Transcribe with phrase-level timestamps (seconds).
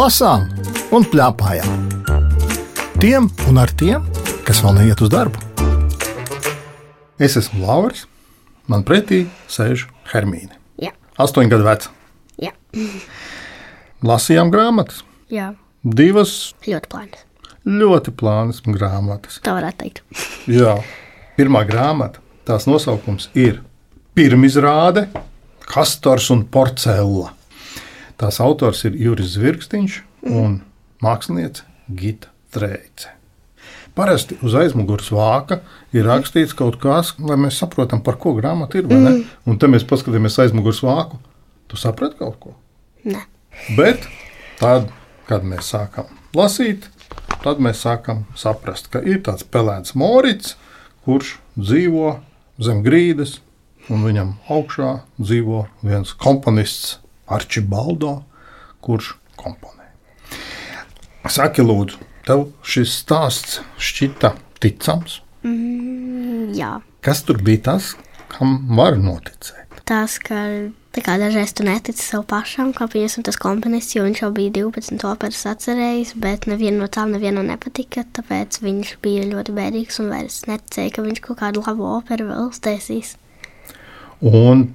[0.00, 0.46] lasām
[0.96, 1.88] un plēpājām.
[3.00, 4.04] Tiem un ar tiem,
[4.46, 5.40] kas vēl neiet uz darbu.
[7.20, 8.06] Es esmu Lauris,
[8.70, 10.56] man pretī sēž Hermīne.
[10.80, 10.94] Jā.
[11.20, 11.92] Astoņu gadu veca.
[12.40, 12.54] Jā.
[14.06, 15.02] Lasījām grāmatas.
[15.32, 15.50] Jā.
[15.84, 17.26] Divas Ļoti plāns.
[17.64, 19.36] ļoti plānas grāmatas.
[19.44, 20.00] Tā varētu teikt.
[20.60, 20.78] Jā,
[21.36, 23.60] pirmā grāmata, tās nosaukums ir
[24.16, 25.06] Pirmizrāde,
[25.68, 27.34] Kastors un Porcella.
[28.20, 29.96] Tās autors ir Juris Zvirksniņš
[30.28, 30.60] un
[31.00, 33.14] mākslinieca Gita Trēce.
[33.96, 35.60] Parasti uz aizmugures vāka
[35.96, 38.86] ir rakstīts kaut kas, lai mēs saprotam, par ko grāmata ir.
[38.86, 39.24] Mm.
[39.48, 41.18] Un te mēs paskatāmies aizmugures vāku.
[41.70, 42.54] Tu saprati kaut ko?
[43.08, 43.24] Nē.
[43.76, 44.06] Bet
[44.60, 44.90] tad,
[45.28, 46.86] kad mēs sākam lasīt,
[47.42, 50.56] tad mēs sākam saprast, ka ir tāds pelēns morits,
[51.06, 52.18] kurš dzīvo
[52.60, 53.38] zem grīdas,
[53.90, 56.99] un viņam augšā dzīvo viens komponists,
[57.30, 58.16] Arčibaldo,
[58.84, 59.88] kurš komponē.
[61.30, 65.20] Saki, lūdzu, tev šis stāsts šķita ticams.
[65.46, 66.76] Mm, jā.
[67.04, 67.94] Kas tur bija tas,
[68.32, 69.80] kam var noticēt?
[69.88, 70.36] Tas, ka
[70.98, 75.06] kā dažreiz tu netici sev pašam, kā piemēram tas komponists, jo viņš jau bija 12
[75.06, 80.42] operas atcerējis, bet neviena no tām nevienam nepatika, tāpēc viņš bija ļoti bēdīgs un vairs
[80.50, 83.14] neticēja, ka viņš kaut kādu labu operu vēl uztaisīs.
[84.26, 84.68] Un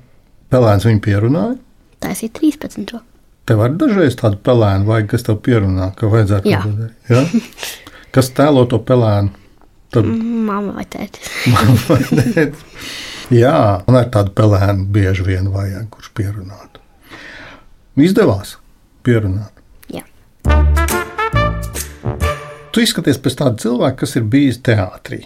[0.51, 1.57] pelēns viņu pierunāja.
[2.03, 2.97] Taisīja 13.
[3.45, 7.11] Tev var dažreiz tādu pelēnu, vajag, kas tev pierunā, ka vajadzētu kaut ko darīt.
[7.11, 7.81] Ja?
[8.15, 9.33] Kas tēlo to pelēnu?
[9.93, 11.29] Tad Māma vai tētis.
[11.53, 12.57] man vajag.
[13.33, 16.81] Jā, man ar tādu pelēnu bieži vien vajag, kurš pierunātu.
[18.01, 18.57] Izdevās
[19.05, 19.53] pierunāt.
[19.93, 20.03] Jā.
[22.73, 25.21] Tu izskaties pēc tāda cilvēka, kas ir bijis teātrī.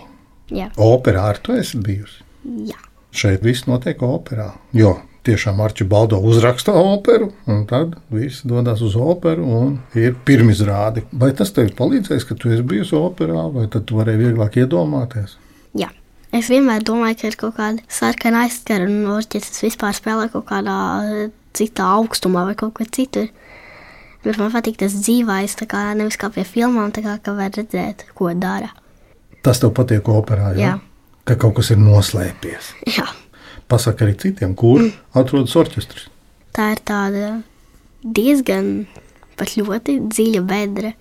[0.54, 0.70] Jā.
[0.82, 2.24] Operā ar to esi bijusi.
[2.68, 2.80] Jā.
[3.16, 4.52] Šeit viss notiek operā.
[4.76, 4.98] Jo
[5.30, 11.06] tiešām Arčibaldo uzraksta operu, un tad viss dodas uz operu un ir pirmizrāde.
[11.14, 14.60] Vai tas tev ir palīdzējis, ka tu esi bijusi operā, vai tad tu varēji vieglāk
[14.64, 15.38] iedomāties?
[15.78, 15.92] Jā.
[16.36, 20.76] Es vienmēr domāju, ka ir kaut kāda sarkana aizskara un orķestris vispār spēlē kaut kādā
[21.02, 23.32] eh, citā augstumā vai kaut kur citur.
[24.26, 27.54] Bet man patīk tas dzīvais, tā kā nevis kā pie filmām, tā kā ka var
[27.56, 28.70] redzēt, ko dara.
[29.46, 30.76] Tas tev patīk operā, ja?
[30.76, 30.76] Jā.
[31.26, 32.74] ka kaut kas ir noslēpies.
[32.98, 33.08] Jā.
[33.70, 34.96] Pasaka arī citiem, kur mm.
[35.20, 36.08] atrodas orķestris.
[36.56, 37.28] Tā ir tāda
[38.04, 38.88] diezgan
[39.40, 40.94] pat ļoti dziļa bedra,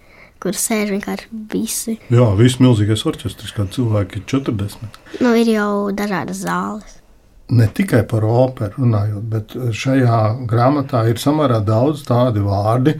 [0.42, 1.96] kur sēž vienkārši visi.
[2.14, 4.98] Jā, viss milzīgais orķestris, kā cilvēki ir 40.
[5.24, 6.98] Nu, ir jau dažādas zāles.
[7.48, 10.18] ne tikai par operu runājot, bet šajā
[10.50, 12.92] grāmatā ir samērā daudz tādu vārdu,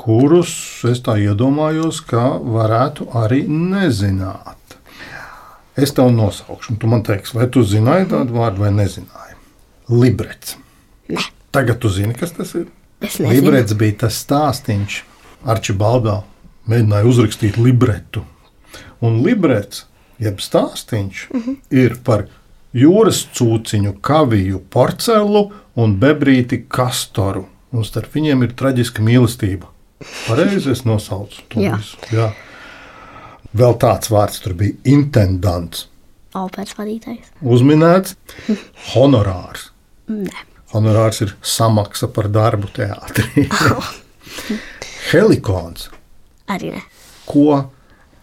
[0.00, 0.52] kurus
[0.88, 4.59] es tā iedomājos, ka varētu arī nezināt.
[5.82, 9.38] Es tev nosaukšu, un tu man teiksi, vai tu zināji tādu vārdu vai nezināji.
[9.90, 10.56] Librets.
[11.10, 11.22] Nē.
[11.50, 12.68] Tagad tu zini, kas tas ir.
[13.24, 15.00] Librets bija tas stāstīns,
[15.48, 16.20] Arčibaldā
[16.68, 18.24] mēģināja uzrakstīt libretu.
[19.00, 19.86] Un librets,
[20.20, 21.56] jeb stāstīns, uh -huh.
[21.70, 22.26] ir par
[22.76, 27.46] jūras cūciņu, kaviju, porcelu un bebrīti kastoru.
[27.72, 29.66] Un starp viņiem ir traģiska mīlestība.
[30.26, 31.76] Pareizi es nosaucu to Jā.
[31.76, 31.96] visu.
[32.10, 32.32] Jā.
[33.56, 35.86] Vēl tāds vārds tur bija- intendants.
[36.38, 37.32] Operas vadītājs.
[37.42, 38.14] Uzminēts
[38.92, 39.70] honorārs.
[40.08, 40.44] Nē.
[40.72, 43.48] Honorārs ir samaksa par darbu teātrī.
[45.10, 45.88] Helikons,
[46.48, 46.82] Arī ne.
[47.26, 47.70] ko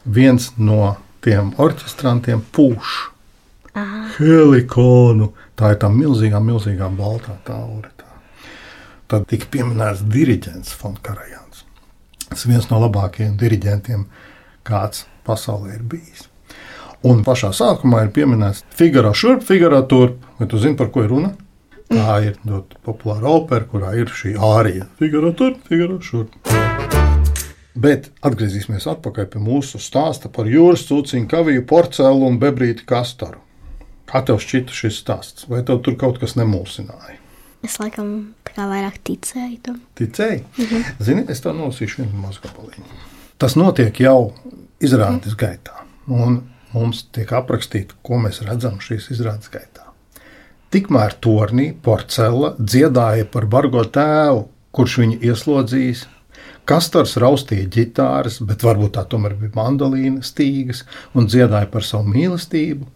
[0.06, 0.96] viens no
[1.26, 2.94] tiem orķestrantiem pūš.
[4.18, 5.34] Helikonu.
[5.58, 7.90] Tā ir tā milzīgā, milzīgā baltā taure.
[8.00, 8.08] Tā.
[9.12, 11.64] Tad tika pieminēts diriģents Fonkarajans.
[12.30, 14.06] Tas viens no labākajiem diriģentiem,
[14.68, 16.28] kāds pasaulē ir bijis.
[17.08, 20.24] Un pašā sākumā ir pieminēts Figaro šurp, Figaro turp.
[20.40, 21.34] Vai tu zini, par ko ir runa?
[21.88, 24.90] Tā ir ļoti populāra opera, kurā ir šī ārija.
[25.00, 26.36] Figaro turp, Figaro šurp.
[27.78, 33.44] Bet atgriezīsimies atpakaļ pie mūsu stāsta par jūras cūciņu, kaviju, porcelu un bebrīti kastaru.
[34.10, 35.46] Kā tev šķita šis stāsts?
[35.52, 37.20] Vai tev tur kaut kas nemulsināja?
[37.66, 39.78] Es laikam kā vairāk ticēju tam.
[40.00, 40.42] Ticēji?
[40.58, 40.90] Mhm.
[41.04, 43.17] Zini, es tev nolasīšu vienu mazu gabaliņu.
[43.38, 44.32] Tas notiek jau
[44.82, 46.40] izrādes gaitā, un
[46.74, 49.84] mums tiek aprakstīts, ko mēs redzam šīs izrādes gaitā.
[50.74, 56.02] Tikmēr tornī porcelāna dziedāja par bargo tēvu, kurš viņu ieslodzījis.
[56.68, 60.82] Kastors raustīja ģitāras, bet varbūt tā tomēr bija mandolīna stīgas
[61.14, 62.90] un dziedāja par savu mīlestību.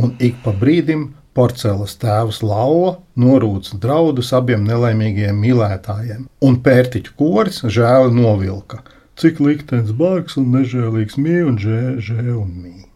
[0.00, 7.60] Un ik pa brīdim porcelāna tēvs lauva norūca draudus abiem nelaimīgajiem mīlētājiem, un pērtiķu koris
[7.68, 8.80] žēli novilka.
[9.20, 12.86] Cik liktenis bārgs un nežēlīgs mīl un žē, žē un mīl.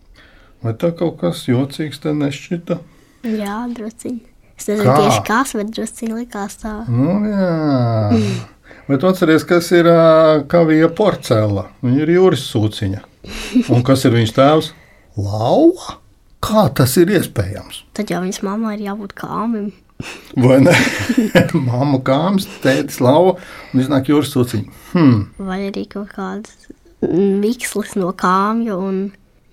[0.64, 2.78] Vai tā kaut kas jocīgs te nešķita?
[3.26, 4.22] Jā, drusciņi.
[4.56, 4.96] Es nezinu Kā?
[5.02, 6.72] tieši kas, bet drusciņi likās tā.
[6.88, 8.16] Nu, jā.
[8.88, 9.88] Bet tu atceries, kas ir
[10.50, 11.66] kavija porcelāna?
[11.84, 13.02] Viņa ir jūras sūciņa.
[13.74, 14.72] Un kas ir viņas tēvs?
[15.20, 15.98] Lauva.
[16.46, 17.82] Kā tas ir iespējams?
[17.96, 19.72] Tad jau viņas mammai ir jābūt kāmim.
[20.36, 20.72] Vai ne?
[21.68, 23.36] Māma kāms, tētis lauva
[23.72, 24.72] un iznāk jūras sūciņa.
[24.92, 25.22] Hmm.
[25.40, 26.68] Vai arī kaut kāds
[27.06, 28.98] mikslis no kāmja un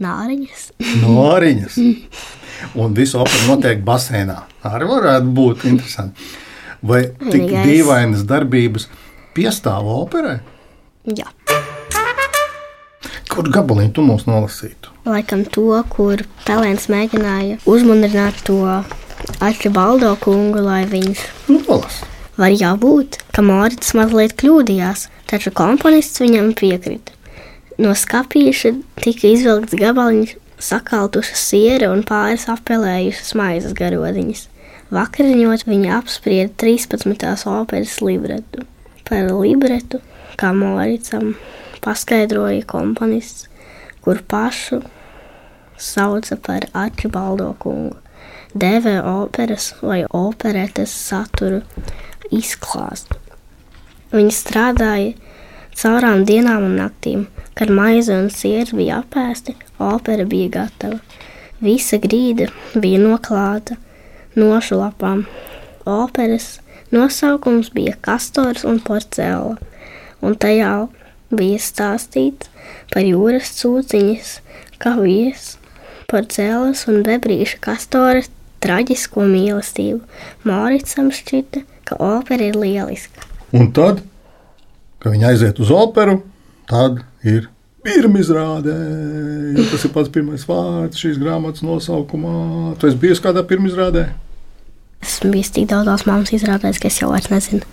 [0.04, 0.66] nāriņas.
[1.04, 1.78] Nāriņas.
[2.80, 4.42] Un viss opera notiek basēnā.
[4.68, 6.28] Arī varētu būt interesanti.
[6.84, 8.90] Vai tik Vienīgais- dīvainas darbības
[9.36, 10.42] piestāv operai?
[11.08, 11.30] Jā.
[13.34, 14.92] Kur gabaliņu tu mums nolasītu?
[15.08, 18.60] Laikam to, kur Pelēns mēģināja uzmundrināt to
[19.44, 21.98] Arčibaldo kungu, lai viņš Nolas.
[22.40, 27.12] var jābūt, ka Mārcis mazliet kļūdījās, taču komponists viņam piekrita.
[27.76, 30.32] No skāpīša tika izvilkts gabaliņš,
[30.64, 34.46] sakaltuša siera un pāris apelējušas maizes garodiņas.
[34.96, 37.44] Vakariņot viņa apsprieda 13.
[37.52, 38.64] operas libretu.
[39.04, 40.00] Par libretu,
[40.40, 41.34] kā Māricam
[41.84, 43.50] paskaidroja komponists,
[44.06, 44.80] kur pašu
[45.76, 48.03] sauca par Arčibaldo kungu.
[48.54, 51.64] Dēvē operas vai operetes saturu
[52.30, 53.18] izklāstu.
[54.14, 55.16] Viņi strādāja
[55.74, 57.24] caurām dienām un naktīm,
[57.58, 61.00] kad maize un sirds bija apēsti, opera bija gatava.
[61.66, 63.80] Visa grīda bija noklāta
[64.38, 65.26] nošu lapām.
[65.90, 66.60] Operas
[66.94, 69.58] nosaukums bija Kastors un Porcēla,
[70.22, 70.76] un tajā
[71.34, 72.54] bija stāstīts
[72.94, 74.38] par jūras cūciņas,
[74.78, 75.56] kavijas,
[76.06, 78.22] porcēlas un bebrīša kastora
[78.64, 80.02] traģisko mīlestību.
[80.48, 83.28] Māricam šķita, ka opera ir lieliska.
[83.54, 84.02] Un tad,
[85.04, 86.22] kad viņi aiziet uz operu,
[86.70, 87.50] tad ir
[87.84, 88.78] pirmizrādē.
[89.72, 92.74] Tas ir pats pirmais vārds šīs grāmatas nosaukumā.
[92.80, 94.08] Tu esi bijis kādā pirmizrādē?
[95.04, 97.68] Esmu bijis tik daudzās māmas izrādēs, ka es jau vairs nezinu.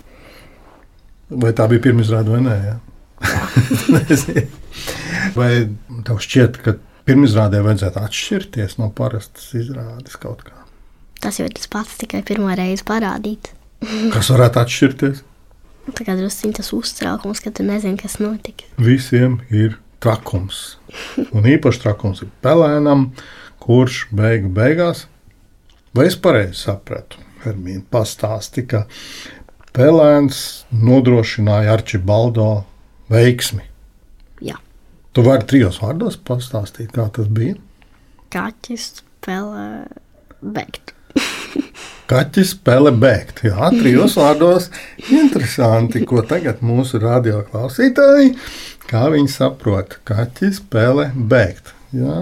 [1.31, 2.55] Vai tā bija pirmizrāde vai nē?
[2.67, 2.79] Ja?
[5.37, 5.51] Vai
[6.07, 6.73] tev šķiet, ka
[7.07, 10.57] pirmizrādē vajadzētu atšķirties no parastas izrādes kaut kā?
[11.21, 13.51] Tas jau ir tas pats, tikai pirmo reizi parādīt.
[14.15, 15.21] Kas varētu atšķirties?
[15.97, 18.67] Tagad druskuļi tas uztraukums, ka tu nezini, kas notiks.
[18.77, 20.77] Visiem ir trakums.
[21.35, 23.07] Un īpaši trakums ir pelēnam,
[23.61, 25.07] kurš beigu beigās,
[25.97, 28.83] vai es pareizi sapratu, Hermīna pastāsti, ka
[29.75, 32.47] pelēns nodrošināja Arčibaldo
[33.11, 33.65] veiksmi.
[34.45, 34.57] Jā,
[35.11, 37.57] Tu vari trijos vārdos pastāstīt, kā tas bija.
[38.31, 39.65] kaķis spēlē
[40.41, 40.93] beigt.
[42.11, 43.45] Kaķis spēlē bēgt.
[43.47, 44.67] Jā, trijos vārdos.
[45.15, 48.33] Interesanti, ko tagad mūsu radio klausītāji,
[48.89, 49.95] kā viņi saprot.
[50.07, 51.71] Kaķis spēlē bēgt.
[51.95, 52.17] Jā,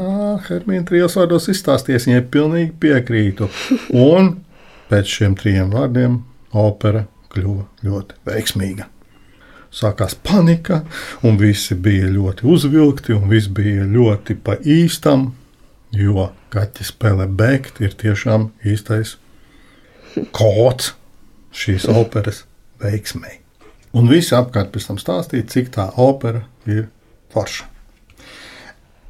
[0.47, 3.49] Hermīna trijos vārdos izstāsties, viņai pilnīgi piekrītu.
[3.97, 4.35] Un
[4.89, 6.21] pēc šiem trim vārdiem
[6.57, 8.87] opera kļuva ļoti veiksmīga.
[9.69, 10.81] Sākās panika,
[11.21, 15.29] un visi bija ļoti uzvilkti, un viss bija ļoti pa īstam,
[15.95, 19.17] jo kaķis spēlē bēgt ir tiešām īstais
[20.35, 20.93] kods
[21.55, 22.43] šīs operas
[22.81, 23.39] veiksmei.
[23.97, 26.89] Un visi apkārt pēc tam stāstīja, cik tā opera ir
[27.33, 27.65] forša.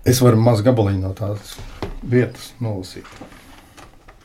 [0.08, 1.58] Es varu maz gabaliņu no tās
[2.02, 3.06] vietas nolasīt.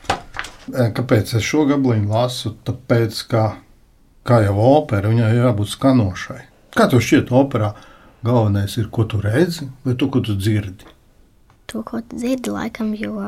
[0.09, 2.55] Eh, Kāpēc es šo gabaliņu lasu?
[2.65, 3.43] Tāpēc, ka,
[4.25, 6.41] kā jau opera, viņai jābūt skanošai.
[6.75, 7.73] Kā tev šķiet, operā
[8.25, 10.94] galvenais ir, ko tu redzi, vai to, ko tu dzirdi?
[11.75, 13.19] To, ko tu dzirdi, laikam, jo,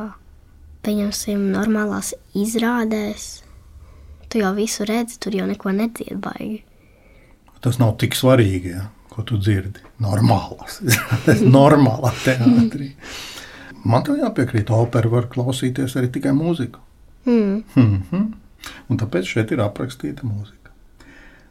[0.87, 3.25] pieņemsim, normālās izrādēs,
[4.31, 6.61] tu jau visu redzi, tur jau neko nedzirdi baigi.
[7.59, 9.83] Tas nav tik svarīgi, ja, ko tu dzirdi.
[9.99, 10.79] Normālās,
[11.59, 12.93] normālā teātrī.
[13.83, 16.79] Man te jāpiekrīt, opera var klausīties arī tikai mūziku.
[17.27, 17.65] Hmm.
[17.75, 18.25] Mm -hmm.
[18.87, 20.71] Un tāpēc šeit ir aprakstīta mūzika.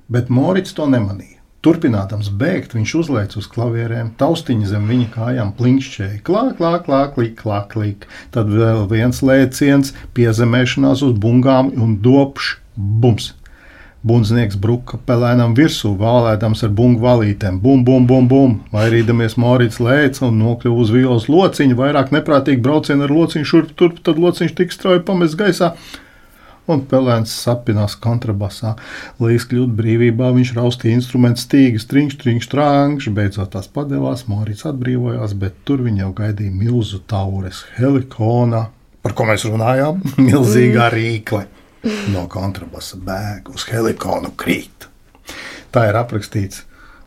[0.09, 1.45] Bet Morits to nemanīja.
[1.67, 6.21] Turpinādams bēgt, viņš uzlēca uz klavierēm, taustiņa zem viņa kājām plinkšķēja.
[6.29, 8.07] Klāk, klāk, klāk, klāk, klāk, klāk.
[8.37, 13.33] Tad vēl viens lēciens, piezemēšanās uz bungām un dopš, bums.
[14.07, 17.59] Bundznieks bruka pelēnam virsū, vālēdams ar bungu valītēm.
[17.59, 18.53] Bum, bum, bum, bum.
[18.71, 21.75] Vairīdamies Morits lēca un nokļuva uz vīlas lociņa.
[21.83, 25.75] Vairāk neprātīgi braucieni ar lociņu šurp turp, tad lociņš tik strauji pamests gaisā.
[26.67, 28.73] Un pelēns sapinās kontrabasā.
[29.23, 33.11] Lai izkļūtu brīvībā, viņš raustīja instrumentu stīgu, strīņš, strīņš, trāngš.
[33.15, 38.67] Beidzot tās padevās, Morits atbrīvojās, bet tur viņa jau gaidīja milzu taures, helikona,
[39.07, 41.45] par ko mēs runājām, milzīgā rīkle.
[42.11, 44.89] No kontrabasa bēg uz helikonu krīt.
[45.71, 46.65] Tā ir aprakstīts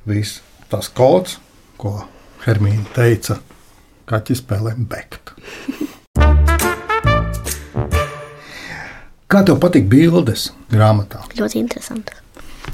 [0.07, 0.39] viss
[0.71, 1.39] tas kods,
[1.79, 1.97] ko
[2.45, 3.41] Hermīna teica,
[4.07, 5.33] kaķis spēlē bēgt.
[9.29, 11.21] Kā tev patīk bildes grāmatā?
[11.37, 12.15] Ļoti interesanti.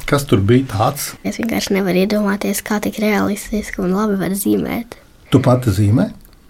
[0.08, 1.10] Kas tur bija tāds?
[1.28, 4.96] Es vienkārši nevaru iedomāties, kā tik realistiski un labi var zīmēt.
[5.34, 6.06] Tu pati zīmē?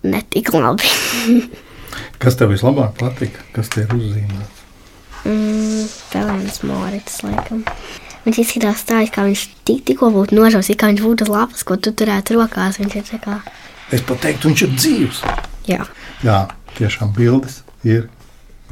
[0.06, 0.90] Ne tik labi.
[2.22, 3.42] Kas tev vislabāk patika?
[3.56, 4.64] Kas tev ir uzzīmēts?
[5.26, 7.64] mm, Pelēns Morits, laikam.
[8.26, 11.32] Viņš izskatās tā, it kā viņš tik, tikko būtu nožaus, it kā viņš būtu uz
[11.34, 12.78] lapas, ko tu turētu rokās.
[12.82, 13.40] Viņš ir tā kā,
[13.94, 15.20] Es pat teiktu, viņš ir dzīves.
[15.70, 15.82] jā.
[16.26, 16.40] Jā,
[16.78, 18.08] tiešām bildes ir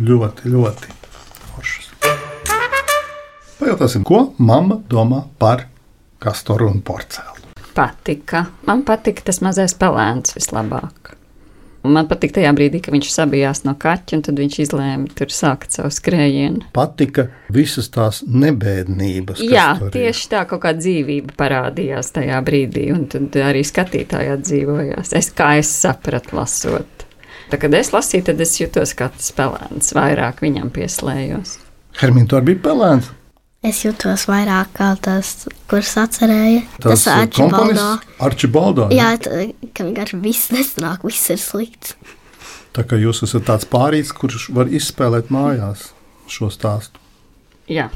[0.01, 0.89] ļoti, ļoti.
[3.63, 5.61] Pajautāsim, ko mamma domā par
[6.19, 7.53] kastoru un porcelānu.
[7.71, 8.41] Patika.
[8.67, 11.13] Man patika tas mazais pelēns vislabāk.
[11.87, 15.31] Un Man patīk tajā brīdī, kad viņš sabijās no kaķa, un tad viņš izlēma tur
[15.31, 16.67] sākt savu skrējienu.
[16.75, 19.39] Patika visas tās nebēdnības.
[19.47, 25.15] Jā, tieši tā kaut kāda dzīvība parādījās tajā brīdī, un tad arī skatītāji atdzīvojās.
[25.15, 27.07] Es, kā es sapratu, lasot.
[27.47, 31.61] Tā, kad es lasīju, tad es jutos kā tas pelēns, vairāk viņam pieslējos.
[32.03, 33.13] Hermīna, tur bija pelēns.
[33.63, 36.65] Es jutos vairāk kā tas, kurš atcerēja.
[36.83, 37.85] Tas, tas Arčibaldo.
[38.27, 38.87] Arčibaldo.
[38.91, 41.95] Jā, tā, ka vienkārši viss nesanāk, viss ir slikts.
[42.75, 45.93] Tā kā jūs esat tāds pārīts, kurš var izspēlēt mājās
[46.27, 46.99] šo stāstu.
[47.71, 47.87] Jā,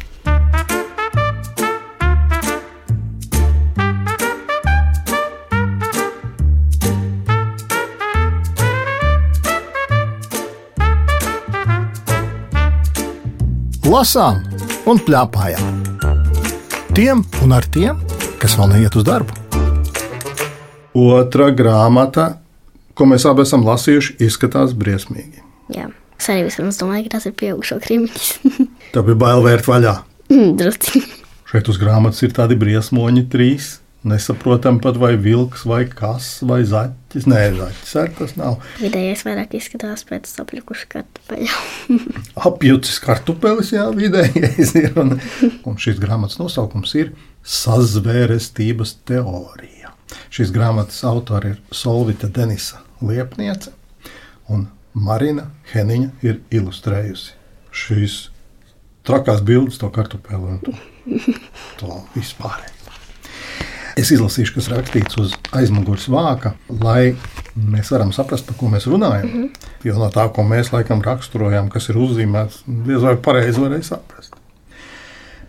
[13.87, 14.46] Lasām
[14.87, 15.81] un plēpājām.
[16.95, 17.99] Tiem un ar tiem,
[18.39, 19.35] kas vēl neiet uz darbu.
[20.97, 22.37] Otra grāmata,
[22.97, 25.43] ko mēs abi esam lasījuši, izskatās briesmīgi.
[25.75, 25.89] Jā.
[26.17, 28.29] Es arī vispirms domāju, ka tas ir pieaugušo krimiņš.
[28.95, 29.93] Tā bija bail vērt vaļā.
[30.57, 31.03] Drusci.
[31.51, 33.75] Šeit uz grāmatas ir tādi briesmoņi, trīs.
[34.07, 37.25] Nesaprotam pat, vai vilks, vai kas, vai zaķis.
[37.27, 38.59] Nē, zaķis arī tas nav.
[38.77, 41.57] Vidējais vairāk izskatās pēc sapļukuša kartupeļa.
[42.47, 44.93] Apjucis kartupelis, jā, vidējais ir.
[45.01, 45.17] Un,
[45.67, 47.11] un šīs grāmatas nosaukums ir
[47.47, 49.95] Sazvērestības teorija.
[50.31, 53.73] Šīs grāmatas autori ir Solvita Denisa Liepniece
[54.53, 57.35] un Marina Heniņa ir ilustrējusi
[57.77, 58.17] šīs
[59.07, 60.73] trakās bildes, to kartupeli un to,
[61.81, 62.76] to vispārējo.
[63.97, 67.15] Es izlasīšu, kas rakstīts uz aizmugures vāka, lai
[67.57, 69.25] mēs varam saprast, par ko mēs runājam.
[69.25, 69.69] Mm -hmm.
[69.83, 74.35] Jo no tā, ko mēs laikam raksturojam, kas ir uzzīmēts, diez vai pareizi varēja saprast.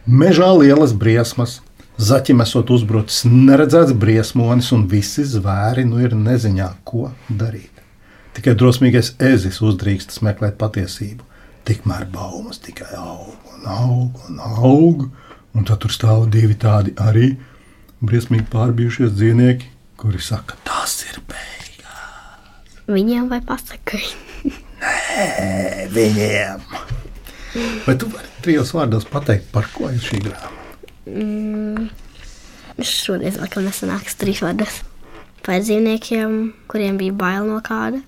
[0.06, 1.60] Mežā lielas briesmas,
[1.98, 7.82] zaķim esot uzbrucis neredzēts briesmonis, un visi zvēri nu ir neziņā, ko darīt.
[8.32, 11.24] Tikai drosmīgais ezis uzdrīkstas meklēt patiesību.
[11.64, 15.08] Tikmēr baumas tikai aug un aug un aug,
[15.54, 17.36] un tad tur stāv divi tādi arī
[18.04, 22.78] briesmīgi pārbijušies dzīvnieki, kuri saka, tas ir beigas.
[22.88, 24.02] Viņiem vai pasakai?
[24.78, 26.62] Nē, viņiem.
[27.86, 30.54] Vai tu vari trijos vārdos pateikt, par ko ir šī grāmata?
[32.78, 34.82] Šoreiz laikam nesanāks trīs vārdas.
[35.42, 36.38] Par dzīvniekiem,
[36.70, 38.02] kuriem bija bail no kāda,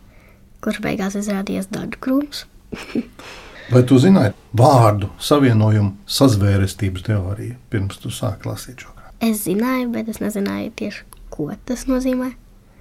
[0.63, 2.45] kurš beigās izrādījās dardu krūms.
[3.73, 9.00] Vai tu zināji vārdu savienojumu sazvērestības teoriju pirms tu sāki lasīt šo?
[9.21, 12.33] Es zināju, bet es nezināju tieši, ko tas nozīmē.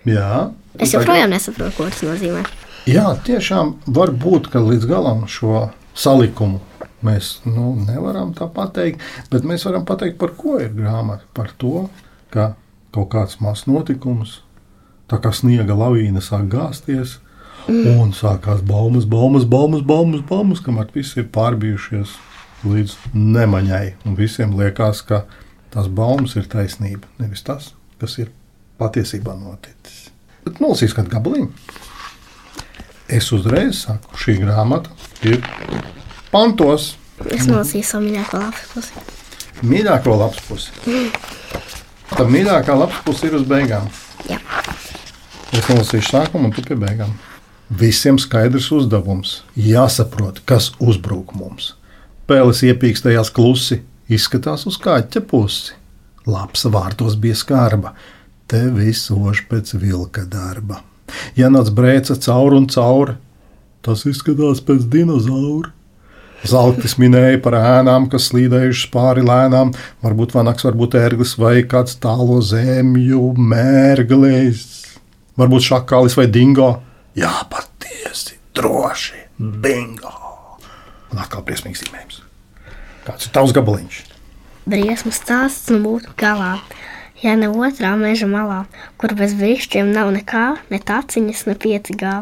[0.07, 2.45] Jā, Es joprojām nesaprotu, ko tas nozīmē.
[2.87, 5.67] Jā, tiešām var būt, ka līdz galam šo
[5.97, 6.61] salikumu
[7.03, 11.27] mēs nu, nevaram tā pateikt, bet mēs varam pateikt, par ko ir grāmata.
[11.35, 11.89] Par to,
[12.31, 12.53] ka
[12.95, 14.39] kaut kāds mazs notikums,
[15.11, 17.17] tā kā sniega lavīna sāk gāzties,
[17.67, 22.15] un sākās baumas, baumas, baumas, baumas, baumas kamēr viss ir pārbijušies
[22.67, 23.85] līdz nemaņai.
[24.07, 25.25] Un visiem liekas, ka
[25.73, 28.31] tās baumas ir taisnība, nevis tas, kas ir
[28.79, 30.09] patiesībā noticis.
[30.45, 31.49] Bet nolasīs kādu gabaliņu.
[33.09, 34.93] Es uzreiz saku, šī grāmata
[35.25, 35.41] ir
[36.33, 36.93] pantos.
[37.33, 39.07] Es nolasīju savu mīļāko lapas pusi.
[39.65, 40.75] Mīļāko lapas pusi.
[42.15, 43.89] Tā mīļākā lapas puse ir uz beigām.
[44.29, 44.39] Jā.
[45.53, 47.11] Es nolasīšu sākumu un tu pie beigām.
[47.69, 49.39] Visiem skaidrs uzdevums.
[49.57, 51.75] Jāsaprot, kas uzbruk mums.
[52.29, 55.75] Pēles iepīkstējās klusi, izskatās uz kāķa pusi.
[56.29, 57.93] Labs vārtos bija skarba,
[58.49, 60.83] te viss ož pēc vilka darba.
[61.37, 63.15] Ja nāc brēca cauri un cauri,
[63.85, 65.73] tas izskatās pēc dinozaura.
[66.47, 69.73] Zeltis minēja par ēnām, kas slīdējušas pāri lēnām,
[70.05, 74.63] varbūt vanaks, varbūt ērglis vai kāds tālo zemju mērglis,
[75.39, 76.71] varbūt šakālis vai dingo.
[77.19, 80.15] Jā, patiesi, droši, bingo.
[81.11, 82.23] Un atkal briesmīgs zīmējums.
[83.09, 83.99] Kāds ir tavs gabaliņš?
[84.69, 86.59] Briesmu stāsts nu būtu galā.
[87.23, 88.59] Ja ne otrā meža malā,
[89.01, 92.13] kur bez brīkšķiem nav nekā, ne taciņas, ne piecigā,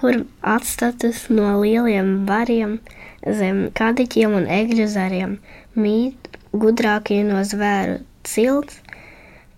[0.00, 2.80] kur atstatus no lieliem bariem,
[3.22, 5.36] zem kadiķiem un egļu zariem,
[5.78, 8.82] mīt gudrākie no zvēru cilts,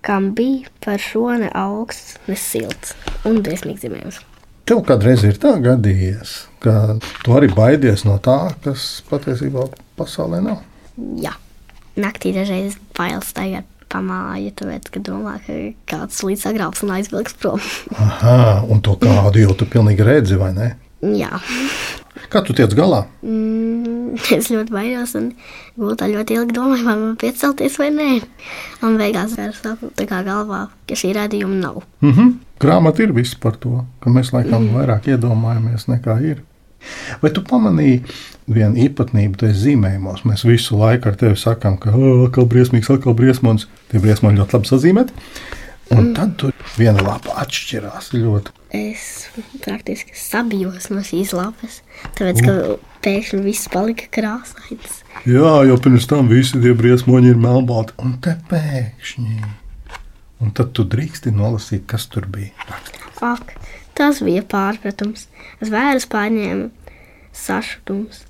[0.05, 2.93] kam bija par šo ne augsts, ne silts
[3.25, 4.21] un briesmīgs zīmējums.
[4.73, 6.31] Tev kādreiz ir tā gadījies,
[6.65, 9.67] ka tu arī baidies no tā, kas patiesībā
[10.01, 10.63] pasaulē nav.
[11.21, 11.35] Jā,
[12.01, 15.59] naktī dažreiz bailes tagad pamāju, tāpēc, ka domā, ka
[15.93, 17.61] kāds līdz sagrābs un aizvilks prom.
[18.01, 20.71] Aha, un to kādu jau tu pilnīgi redzi, vai ne?
[21.03, 21.41] Jā.
[22.31, 23.03] Kā tu tiec galā?
[23.27, 25.33] Mm, es ļoti baidos un
[25.81, 28.11] gultā ļoti ilgi domāju, vai man piecelties vai nē.
[28.87, 31.83] Un beigās ar tā kā galvā, ka šī radījuma nav.
[32.01, 32.33] Mm -hmm.
[32.63, 36.43] Grāmata ir viss par to, ka mēs laikam vairāk iedomājamies nekā ir.
[37.23, 38.03] Vai tu pamanīji
[38.47, 40.23] vienu īpatnību tajos zīmējumos?
[40.25, 41.91] Mēs visu laiku ar tevi sakām, ka
[42.27, 43.69] atkal briesmīgs, atkal briesmonis.
[43.91, 45.13] Tie briesmoņi ļoti labi sazīmēti.
[45.93, 46.13] Un mm.
[46.17, 48.55] tad tur viena lapa atšķirās ļoti.
[48.73, 49.29] Es
[49.61, 51.81] praktiski sabijos no šīs lapas,
[52.17, 52.55] tāpēc, ka
[53.05, 55.03] pēkšņi viss palika krāsains.
[55.29, 59.43] Jā, jau pirms tam visi tie briesmoņi ir melnbalti, un te pēkšņi.
[60.43, 63.21] Un tad tu drīksti nolasīt, kas tur bija rakstīts.
[63.23, 63.53] Ak,
[63.95, 65.29] tas bija pārpratums.
[65.63, 66.71] Zvērus pārņēma
[67.37, 68.25] sašutums.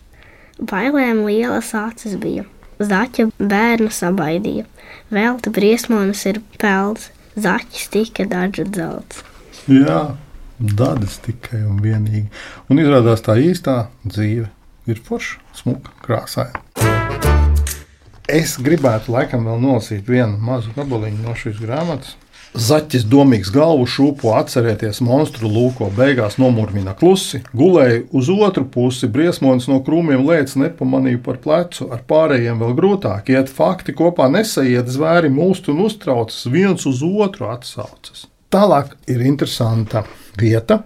[0.61, 2.45] Bailēm lielas acis bija.
[2.83, 4.67] Zaķa bērnu sabaidīja.
[5.13, 7.09] Velta briesmonis ir pelds.
[7.33, 9.23] Zaķis tika dažu dzelts.
[9.71, 10.17] Jā,
[10.61, 12.27] dadas tikai un vienīgi.
[12.69, 14.51] Un izrādās tā īstā dzīve
[14.91, 16.61] ir forša, smuka, krāsaina.
[18.29, 22.19] Es gribētu laikam vēl nolasīt vienu mazu gabaliņu no šīs grāmatas.
[22.53, 29.71] Zaķis domīgs galvu šūpo, atcerieties, monstru lūko, beigās nomurmina klusi, gulēja uz otru pusi, briesmonis
[29.71, 35.31] no krūmiem lēca nepamanīja par plecu, ar pārējiem vēl grūtāk iet, fakti kopā nesaiet, zvēri
[35.33, 38.27] mūst un uztraucas, viens uz otru atsaucas.
[38.53, 40.05] Tālāk ir interesanta
[40.37, 40.83] vieta,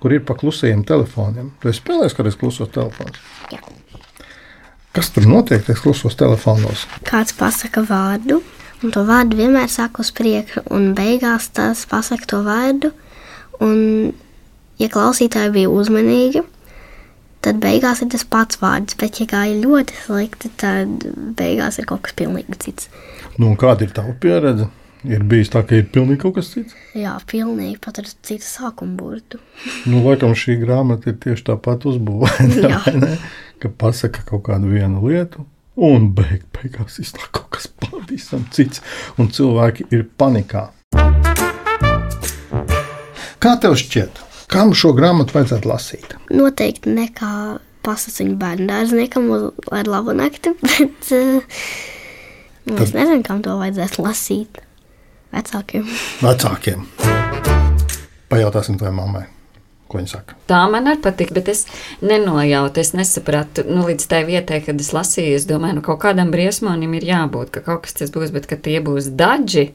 [0.00, 1.52] kur ir pa klusajiem telefoniem.
[1.60, 3.20] Tu esi spēlējis kādreiz klusos telefonos?
[3.52, 3.60] Jā.
[4.96, 6.86] Kas tur notiek tajos klusos telefonos?
[7.06, 8.40] Kāds pasaka vārdu,
[8.84, 12.92] un to vārdu vienmēr saka uz priekšu, un beigās tas pasaka to vārdu.
[13.60, 14.12] Un,
[14.80, 16.42] ja klausītāji bija uzmanīgi,
[17.44, 22.06] tad beigās ir tas pats vārds, bet, ja ir ļoti slikti, tad beigās ir kaut
[22.06, 22.90] kas pilnīgi cits.
[23.40, 24.68] Nu, kāda ir tava pieredze?
[25.08, 26.74] Ir bijis tā, ka ir pilnīgi kaut kas cits.
[26.96, 29.40] Jā, pilnīgi pat ar citu sākumu burtu.
[29.88, 33.14] Nu, laikam šī grāmata ir tieši tāpat uzbūvēta.
[33.60, 35.44] Ka pasaka kaut kādu vienu lietu,
[35.80, 38.82] un beig, beigās iznāk kaut kas pavisam cits,
[39.18, 40.68] un cilvēki ir panikā.
[43.40, 44.20] Kā tev šķiet,
[44.52, 46.16] kam šo grāmatu vajadzētu lasīt?
[46.28, 47.32] Noteikti nekā
[47.86, 49.30] pasakiņu bērnu dārzniekam
[49.72, 51.62] ar labu nakti, bet uh,
[52.76, 54.60] es nezinu, kam to vajadzēs lasīt.
[55.30, 55.86] Vecākiem.
[56.20, 56.84] Vecākiem.
[58.30, 59.24] Pajautāsim tavai mammai,
[59.90, 60.38] ko viņa saka.
[60.50, 61.66] Tā man arī patīk, bet es
[62.04, 63.66] nenojautu, es nesapratu.
[63.68, 67.52] Nu, līdz tai vietai, kad es lasīju, es domāju, nu, kaut kādam briesmonim ir jābūt,
[67.54, 69.70] ka kaut kas tas būs, bet ka tie būs daži.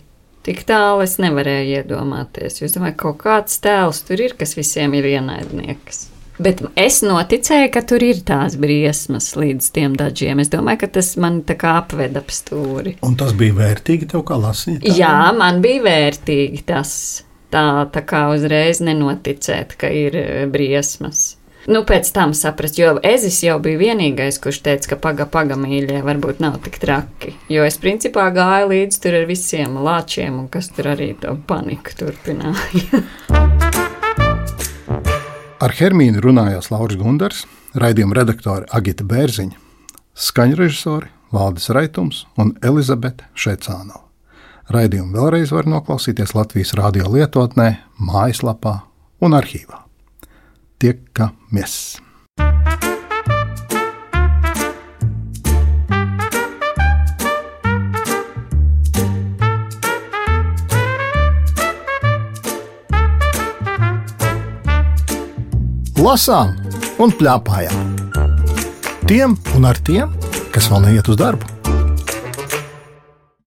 [0.45, 2.59] Tik tālu es nevarēju iedomāties.
[2.61, 6.05] Jūs domājat, ka kaut kāds tēls tur ir, kas visiem ir ienaidnieks.
[6.35, 10.41] Bet es noticēju, ka tur ir tās briesmas līdz tiem dažiem.
[10.43, 12.97] Es domāju, ka tas man tā kā apveda ap stūri.
[13.07, 14.83] Un tas bija vērtīgi tev kā lasīt?
[14.99, 16.91] Jā, man bija vērtīgi tas.
[17.53, 21.35] Tā, tā kā uzreiz nenoticēt, ka ir e, briesmas.
[21.65, 26.03] Nu, pēc tam saprast, jo Ezis jau bija vienīgais, kurš teica, ka paga, paga mīļie,
[26.05, 27.33] varbūt nav tik traki.
[27.49, 31.97] Jo es principā gāju līdzi tur ar visiem lāčiem, un kas tur arī to paniku
[32.03, 33.01] turpināja.
[35.65, 37.45] Ar Hermīnu runājās Lauris Gundars,
[37.79, 39.57] raidījuma redaktore Agita Bērziņa,
[40.13, 44.04] skaņrežisori Valdis Raitums un Elizabete Šecānova.
[44.65, 47.67] Raidījumu vēlreiz var noklausīties Latvijas radio lietotnē,
[48.01, 48.79] mājaslapā
[49.21, 49.83] un arhīvā.
[50.81, 52.01] Tiekamies!
[66.01, 66.57] Lasām
[67.01, 67.97] un plēpājām.
[69.05, 70.09] Tiem un ar tiem,
[70.53, 71.54] kas vēl neiet uz darbu.